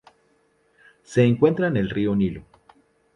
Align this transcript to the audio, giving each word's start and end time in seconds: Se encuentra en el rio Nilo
Se 1.03 1.23
encuentra 1.23 1.67
en 1.67 1.77
el 1.77 1.91
rio 1.91 2.15
Nilo 2.15 2.43